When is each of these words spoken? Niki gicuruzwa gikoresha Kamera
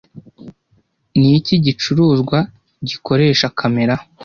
Niki 1.19 1.53
gicuruzwa 1.65 2.37
gikoresha 2.87 3.45
Kamera 3.59 3.95